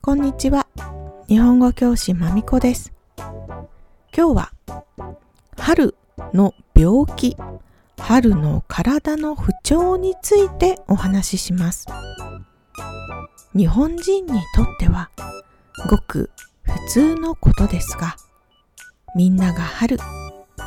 [0.00, 0.68] こんにちは。
[1.26, 2.92] 日本語教師まみこです。
[4.16, 4.52] 今日は
[5.58, 5.96] 春
[6.32, 7.36] の病気、
[7.98, 11.86] 春の体の不調についてお話しします。
[13.56, 15.10] 日本人にとっては
[15.90, 16.30] ごく
[16.62, 18.14] 普通のことですが、
[19.16, 19.98] みんなが春、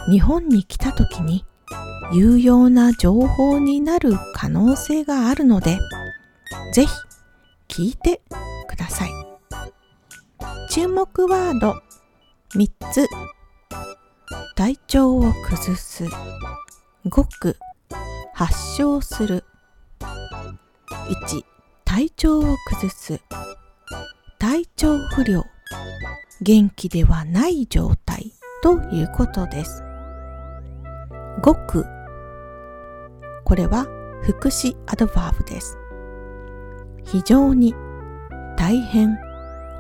[0.10, 1.46] 日本に来た時に
[2.14, 5.78] 有用な情報になる可能性があるので、
[6.74, 6.92] ぜひ
[7.68, 8.22] 聞いて
[8.70, 9.10] ください。
[10.70, 11.76] 注目ワード
[12.56, 13.08] 3つ。
[14.56, 16.06] 体調を崩す。
[17.10, 17.58] ごく
[18.34, 19.44] 発症する。
[20.00, 21.42] 1
[21.84, 23.20] 体調を崩す。
[24.40, 25.44] 体調不良。
[26.42, 28.32] 元気ではない状態
[28.64, 29.87] ということです。
[31.42, 31.86] ごく
[33.44, 33.88] これは
[34.24, 35.78] 副詞アドバーブです
[37.04, 37.74] 非常に
[38.58, 39.18] 大変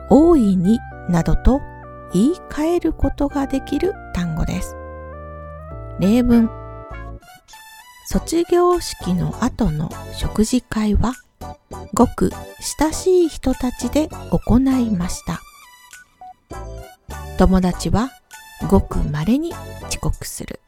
[0.09, 1.61] 大いになどと
[2.13, 4.75] 言い換えることができる単語です。
[5.99, 6.49] 例文
[8.05, 11.13] 卒業式の後の食事会は
[11.93, 12.31] ごく
[12.79, 15.41] 親しい人たちで行いました。
[17.37, 18.09] 友達は
[18.69, 19.51] ごく稀に
[19.89, 20.61] 遅刻する。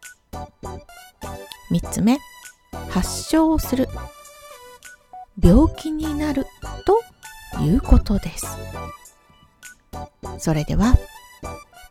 [1.69, 2.17] 三つ目、
[2.89, 3.87] 発症する。
[5.41, 6.45] 病気になる
[6.85, 8.47] ということです。
[10.37, 10.97] それでは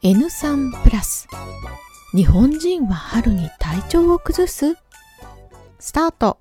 [0.03, 1.29] N3 プラス
[2.12, 4.77] 日本人は春に体調を崩す？
[5.79, 6.39] スタート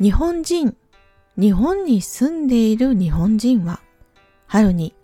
[0.00, 0.76] 日本人
[1.38, 3.80] 日本に住んでいる日本人は
[4.46, 4.94] 春に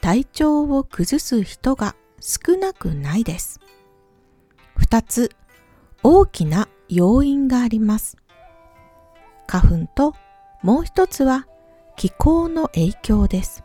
[0.00, 3.60] 体調を崩す人が少なくないです
[4.78, 5.30] 2つ
[6.02, 8.16] 大きな要因があります
[9.46, 10.14] 花粉と
[10.62, 11.46] もう一つは
[11.96, 13.64] 気候の影響です。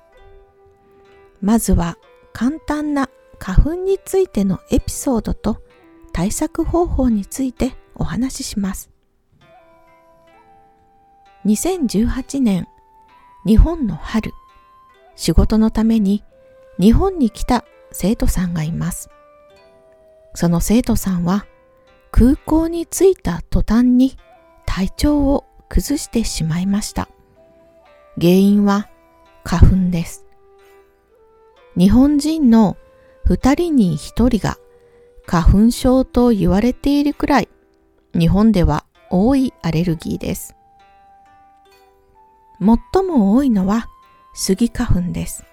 [1.41, 1.97] まずは
[2.33, 3.09] 簡単な
[3.39, 5.61] 花粉についてのエピソードと
[6.13, 8.89] 対策方法についてお話しします。
[11.45, 12.67] 2018年
[13.45, 14.31] 日本の春
[15.15, 16.23] 仕事のために
[16.79, 19.09] 日本に来た生徒さんがいます。
[20.33, 21.45] その生徒さんは
[22.11, 24.17] 空港に着いた途端に
[24.65, 27.09] 体調を崩してしまいました。
[28.19, 28.89] 原因は
[29.43, 30.25] 花粉です。
[31.77, 32.77] 日本人の
[33.27, 34.57] 2人に1人が
[35.25, 37.49] 花粉症と言われているくらい
[38.13, 40.55] 日本では多いアレルギーです。
[42.59, 43.87] 最も多いのは
[44.33, 45.45] スギ花粉です。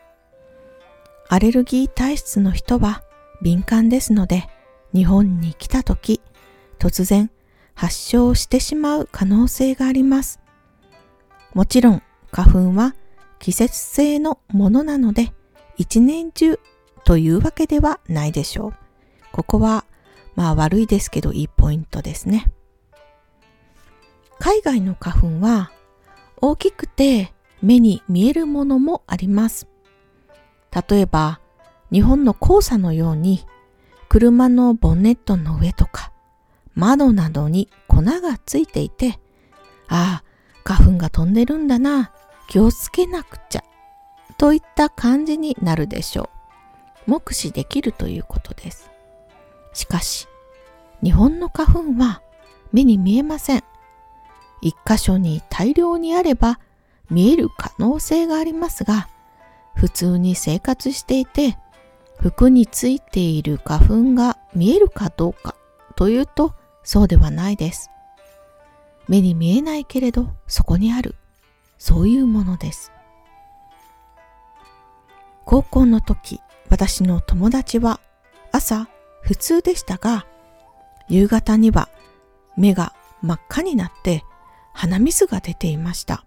[1.30, 3.02] アレルギー体質の人は
[3.42, 4.48] 敏感ですので
[4.94, 6.22] 日本に来た時
[6.78, 7.30] 突然
[7.74, 10.40] 発症してしまう可能性があります。
[11.52, 12.94] もちろん花粉は
[13.38, 15.32] 季節性のものなので
[15.76, 16.58] 一年中
[17.04, 18.74] というわけではないでしょう。
[19.30, 19.84] ここは
[20.34, 22.50] まあ悪いですけどいいポイントですね。
[24.38, 25.72] 海外の花粉は
[26.40, 29.68] 大きくて目に見えるものもあります。
[30.72, 31.40] 例えば
[31.90, 33.46] 日本の黄砂のように
[34.08, 36.12] 車のボンネットの上とか
[36.78, 39.18] 窓などに粉がついていて、
[39.88, 40.24] ああ、
[40.62, 42.12] 花粉が飛んでるんだな、
[42.46, 43.64] 気をつけなくちゃ、
[44.36, 46.30] といった感じになるでしょ
[47.06, 47.10] う。
[47.10, 48.92] 目視できるということです。
[49.72, 50.28] しかし、
[51.02, 52.22] 日本の花粉は
[52.70, 53.64] 目に見えません。
[54.60, 56.60] 一箇所に大量にあれば
[57.10, 59.08] 見える可能性がありますが、
[59.78, 61.56] 普通に生活していて、
[62.18, 65.54] 服についている花粉が見えるかどうか
[65.94, 66.52] というと、
[66.82, 67.90] そうではないです。
[69.06, 71.14] 目に見えないけれどそこにある。
[71.78, 72.90] そういうものです。
[75.44, 78.00] 高校の時、私の友達は
[78.50, 78.88] 朝
[79.22, 80.26] 普通でしたが、
[81.08, 81.88] 夕方には
[82.56, 84.24] 目が真っ赤になって
[84.74, 86.24] 鼻水が出ていました。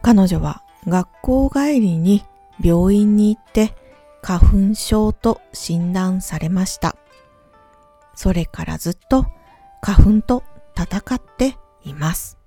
[0.00, 2.24] 彼女は学校帰りに
[2.62, 3.74] 病院に行って
[4.22, 6.96] 花粉症と診断されました。
[8.14, 9.26] それからずっと
[9.80, 10.42] 花粉と
[10.76, 12.38] 戦っています。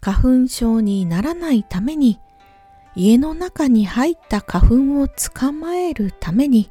[0.00, 2.18] 花粉症にならないために
[2.96, 6.70] 家の中に入った花粉を捕まえるために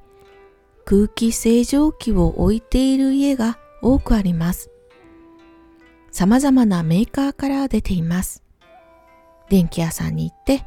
[0.84, 4.70] 空気清浄機を置いている家が多くあります。
[6.12, 8.44] 様々なメーカーから出ています。
[9.52, 10.66] 電気屋さんに行って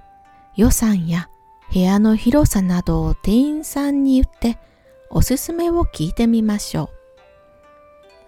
[0.56, 1.30] 予算や
[1.72, 4.58] 部屋の広さなどを店員さんに言って
[5.08, 6.88] おすすめを聞いてみましょう。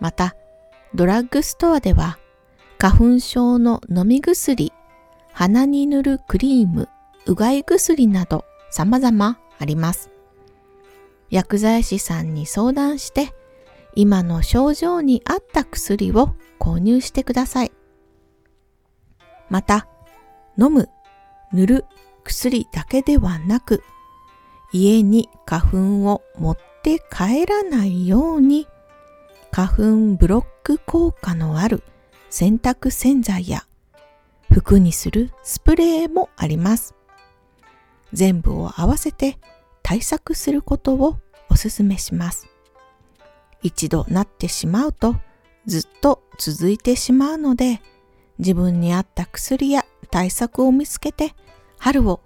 [0.00, 0.34] また、
[0.94, 2.18] ドラッグストアでは
[2.78, 4.72] 花粉症の飲み薬、
[5.34, 6.88] 鼻に塗るクリーム、
[7.26, 10.10] うがい薬など様々あります。
[11.28, 13.34] 薬剤師さんに相談して
[13.94, 17.72] 今の症状に合った薬を購入してください。
[19.50, 19.86] また、
[20.58, 20.88] 飲む、
[21.52, 21.84] 塗る
[22.24, 23.82] 薬だけではなく、
[24.72, 25.78] 家に花粉
[26.10, 28.66] を持って帰らないように、
[29.50, 31.82] 花粉ブロック効果のある
[32.30, 33.64] 洗濯洗剤や
[34.52, 36.94] 服にするスプレーもあります。
[38.12, 39.38] 全部を合わせて
[39.82, 41.18] 対策することを
[41.48, 42.48] お勧めします。
[43.62, 45.16] 一度なってしまうと
[45.66, 47.80] ずっと続いてしまうので
[48.38, 51.34] 自分に合った薬や対策を見つけて
[51.78, 52.20] 春を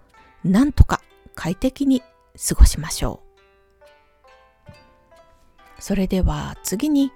[0.45, 1.01] なんとか
[1.35, 2.03] 快適に
[2.49, 3.31] 過ごしましょう。
[5.81, 7.11] それでは次に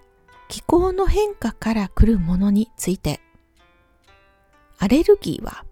[0.49, 3.21] 気候の変化から来るものについて
[4.79, 5.65] アレルギーは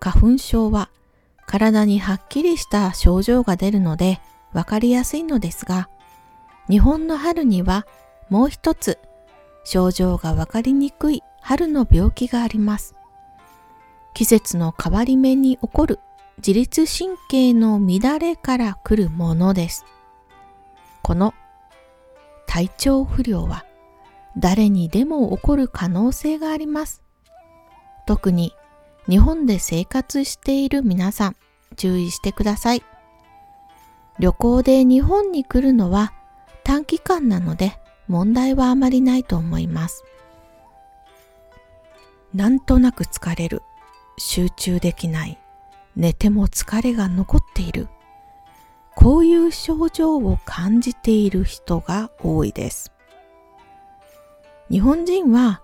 [0.00, 0.90] 花粉症は
[1.46, 4.20] 体にはっきりした症状が出るので
[4.52, 5.88] わかりやすいのですが
[6.68, 7.86] 日本の春には
[8.28, 8.98] もう一つ
[9.64, 12.95] 症状がわかりにくい春の病気があります。
[14.16, 16.00] 季節の変わり目に起こる
[16.38, 19.84] 自律神経の乱れから来るものです。
[21.02, 21.34] この
[22.46, 23.66] 体調不良は
[24.38, 27.02] 誰にでも起こる可能性があります。
[28.06, 28.54] 特に
[29.06, 31.36] 日本で生活している皆さん
[31.76, 32.82] 注意してください。
[34.18, 36.14] 旅行で日本に来るのは
[36.64, 37.78] 短期間なので
[38.08, 40.04] 問題はあまりないと思います。
[42.32, 43.60] なんとなく疲れる、
[44.18, 45.38] 集中できない、
[45.94, 47.88] 寝ても疲れが残っている、
[48.94, 52.92] こういう症状を感じている人が多いです。
[54.70, 55.62] 日本人は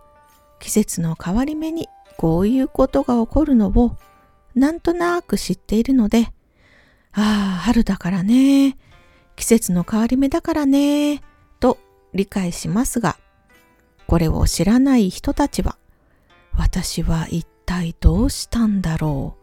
[0.60, 3.96] 季節の変わり目にこういうことが起こるのを
[4.55, 6.28] なんとなく知っているので、
[7.12, 8.76] ああ、春だからね、
[9.34, 11.22] 季節の変わり目だからね、
[11.58, 11.78] と
[12.14, 13.16] 理解しますが、
[14.06, 15.76] これを知らない人たちは、
[16.55, 19.36] 私は一体どうしたんだろ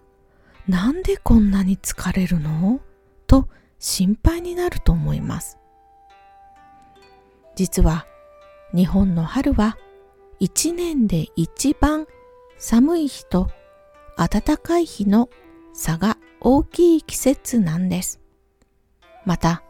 [0.67, 0.71] う？
[0.71, 2.79] なんでこんなに疲れるの？
[3.25, 3.47] と
[3.79, 5.57] 心配になると思います。
[7.55, 8.05] 実は
[8.73, 9.77] 日本の春は
[10.39, 12.05] 一年で一番
[12.59, 13.49] 寒い日と
[14.15, 15.29] 暖かい日の
[15.73, 18.19] 差が大きい季節なんです。
[19.25, 19.63] また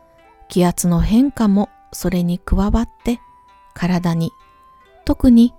[0.50, 3.20] 気圧の変化もそれに加わって
[3.74, 4.32] 体に
[5.06, 5.54] 特に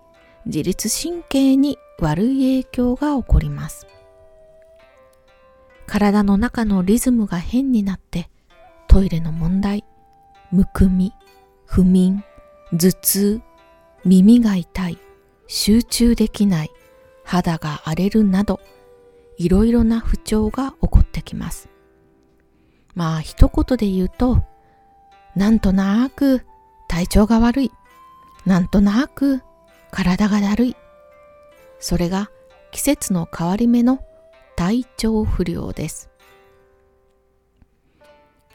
[0.44, 3.86] 自律神経に悪い影響が起こります。
[5.86, 8.30] 体の中のリズムが変になって
[8.86, 9.84] トイレの問題、
[10.50, 11.12] むくみ、
[11.66, 12.24] 不眠、
[12.72, 13.40] 頭痛、
[14.04, 14.98] 耳が痛い、
[15.46, 16.70] 集中できない、
[17.24, 18.60] 肌が荒れるなど
[19.36, 21.68] いろいろな不調が起こってきます。
[22.94, 24.44] まあ一言で言うと
[25.34, 26.42] なんとなく
[26.88, 27.72] 体調が悪い。
[28.44, 29.42] なんとなく
[29.90, 30.76] 体がだるい。
[31.80, 32.30] それが
[32.70, 34.04] 季節の変わり目の
[34.54, 36.10] 体調不良です。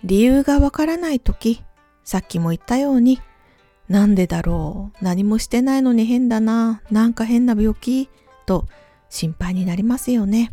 [0.03, 1.63] 理由がわからないとき、
[2.03, 3.19] さっきも言ったように、
[3.89, 8.09] なんでだろう何もしてないのに変だななんか変な病気
[8.47, 8.65] と
[9.09, 10.51] 心配になりますよね。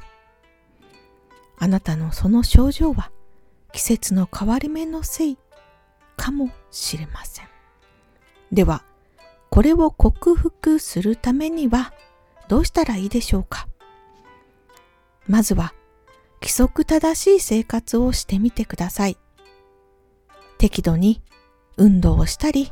[1.59, 3.11] あなたのその症状は
[3.73, 5.39] 季節の変わり目のせい
[6.17, 7.47] かもしれません。
[8.51, 8.85] では、
[9.51, 11.93] これを克服するためには
[12.53, 13.67] どうしたらいいでしょうか？
[15.27, 15.73] まずは
[16.43, 19.17] 規則正しい生活をしてみてください。
[20.59, 21.23] 適度に
[21.79, 22.71] 運動をしたり、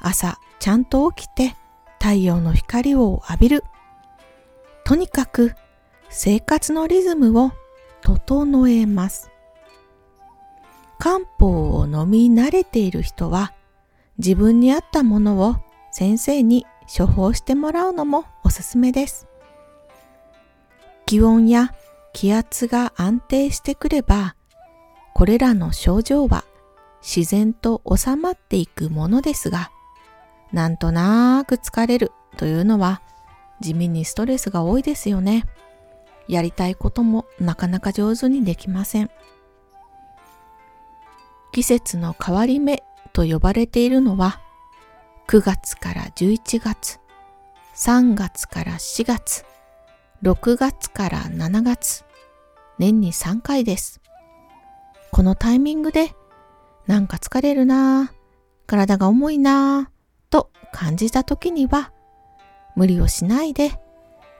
[0.00, 1.54] 朝ちゃんと起きて
[2.00, 3.62] 太陽の光を浴びる。
[4.84, 5.54] とにかく
[6.08, 7.52] 生活のリズムを
[8.00, 9.30] 整えます。
[10.98, 13.52] 漢方を飲み慣れている人は
[14.18, 15.54] 自分に合ったものを
[15.92, 19.26] 先生に処方してもらうのもおすすめです。
[21.06, 21.74] 気温や
[22.12, 24.34] 気圧が安定してくれば
[25.14, 26.44] これらの症状は
[27.00, 29.70] 自然と収まっていくものですが
[30.52, 33.00] なんとなーく疲れるというのは
[33.60, 35.44] 地味にストレスが多いですよね。
[36.28, 39.10] やりたいこともなかなか上手にできません。
[41.52, 44.40] 季節の変わり目と呼ばれているのは
[45.28, 47.00] 9月から11月、
[47.74, 49.44] 3月から4月、
[50.22, 52.06] 6月から7月、
[52.78, 54.00] 年に3回です。
[55.12, 56.14] このタイミングで
[56.86, 58.16] なんか疲れるなぁ、
[58.66, 61.92] 体が重いなぁと感じた時には
[62.74, 63.72] 無理をしないで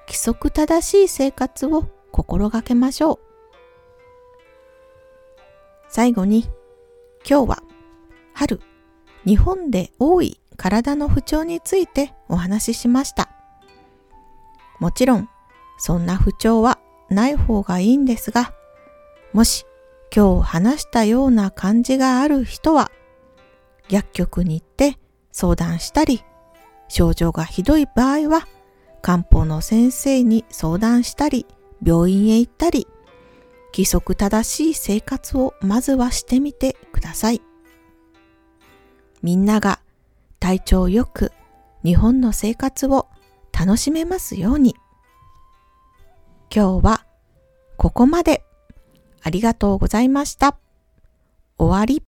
[0.06, 3.18] 規則正しい生活を心がけましょう。
[5.90, 6.44] 最後に
[7.28, 7.62] 今日は
[8.32, 8.62] 春
[9.26, 13.30] 日本で多い体の不調についてお話ししました。
[14.80, 15.28] もちろん
[15.78, 18.52] そんな不調はない方がいいんですが、
[19.32, 19.64] もし
[20.14, 22.90] 今日話したような感じがある人は
[23.88, 24.98] 薬局に行って
[25.32, 26.24] 相談したり、
[26.88, 28.48] 症状がひどい場合は
[29.00, 31.46] 漢方の先生に相談したり、
[31.84, 32.88] 病院へ行ったり、
[33.72, 37.42] 規則正しい生活をまずはしてみてください。
[39.22, 39.78] みんなが
[40.40, 41.32] 体調よく
[41.84, 43.08] 日本の生活を
[43.52, 44.76] 楽しめますように。
[46.54, 47.06] 今日は
[47.76, 48.44] ここまで
[49.22, 50.58] ありがとうございました。
[51.58, 52.07] 終わり。